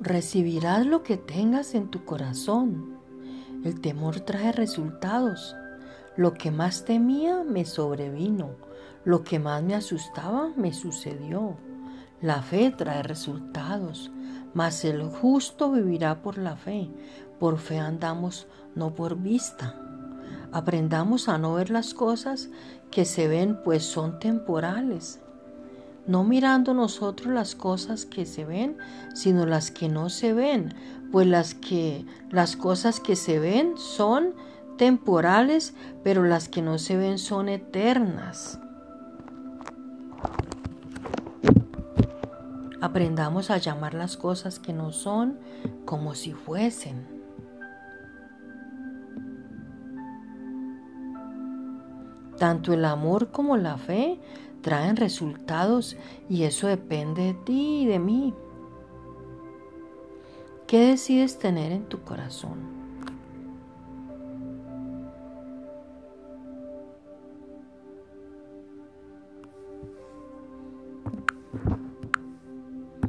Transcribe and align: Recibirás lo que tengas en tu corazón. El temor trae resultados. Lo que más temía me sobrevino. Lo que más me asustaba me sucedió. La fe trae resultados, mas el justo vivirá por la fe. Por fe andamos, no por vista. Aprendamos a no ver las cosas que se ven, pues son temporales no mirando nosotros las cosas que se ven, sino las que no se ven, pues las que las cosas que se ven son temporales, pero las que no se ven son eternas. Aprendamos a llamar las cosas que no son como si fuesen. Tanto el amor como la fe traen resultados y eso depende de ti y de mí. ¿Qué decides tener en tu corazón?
Recibirás 0.00 0.86
lo 0.86 1.02
que 1.02 1.18
tengas 1.18 1.74
en 1.74 1.88
tu 1.88 2.04
corazón. 2.06 2.98
El 3.64 3.80
temor 3.80 4.20
trae 4.20 4.50
resultados. 4.50 5.54
Lo 6.16 6.32
que 6.32 6.50
más 6.50 6.86
temía 6.86 7.44
me 7.44 7.66
sobrevino. 7.66 8.56
Lo 9.04 9.22
que 9.24 9.38
más 9.38 9.62
me 9.62 9.74
asustaba 9.74 10.50
me 10.56 10.72
sucedió. 10.72 11.58
La 12.22 12.42
fe 12.42 12.70
trae 12.70 13.02
resultados, 13.02 14.10
mas 14.52 14.84
el 14.84 15.02
justo 15.04 15.70
vivirá 15.70 16.22
por 16.22 16.38
la 16.38 16.56
fe. 16.56 16.90
Por 17.38 17.58
fe 17.58 17.78
andamos, 17.78 18.46
no 18.74 18.94
por 18.94 19.16
vista. 19.16 19.89
Aprendamos 20.52 21.28
a 21.28 21.38
no 21.38 21.54
ver 21.54 21.70
las 21.70 21.94
cosas 21.94 22.50
que 22.90 23.04
se 23.04 23.28
ven, 23.28 23.60
pues 23.62 23.84
son 23.84 24.18
temporales 24.18 25.20
no 26.06 26.24
mirando 26.24 26.74
nosotros 26.74 27.32
las 27.32 27.54
cosas 27.54 28.04
que 28.04 28.26
se 28.26 28.44
ven, 28.44 28.76
sino 29.14 29.46
las 29.46 29.70
que 29.70 29.88
no 29.88 30.08
se 30.08 30.32
ven, 30.32 30.74
pues 31.12 31.26
las 31.26 31.54
que 31.54 32.04
las 32.30 32.56
cosas 32.56 32.98
que 32.98 33.14
se 33.14 33.38
ven 33.38 33.76
son 33.76 34.34
temporales, 34.76 35.74
pero 36.02 36.24
las 36.24 36.48
que 36.48 36.62
no 36.62 36.78
se 36.78 36.96
ven 36.96 37.18
son 37.18 37.48
eternas. 37.48 38.58
Aprendamos 42.80 43.50
a 43.50 43.58
llamar 43.58 43.94
las 43.94 44.16
cosas 44.16 44.58
que 44.58 44.72
no 44.72 44.90
son 44.90 45.38
como 45.84 46.14
si 46.14 46.32
fuesen. 46.32 47.19
Tanto 52.40 52.72
el 52.72 52.86
amor 52.86 53.32
como 53.32 53.58
la 53.58 53.76
fe 53.76 54.18
traen 54.62 54.96
resultados 54.96 55.98
y 56.26 56.44
eso 56.44 56.68
depende 56.68 57.22
de 57.24 57.34
ti 57.34 57.82
y 57.82 57.86
de 57.86 57.98
mí. 57.98 58.32
¿Qué 60.66 60.86
decides 60.86 61.38
tener 61.38 61.70
en 61.70 61.84
tu 61.84 62.00
corazón? 62.00 62.79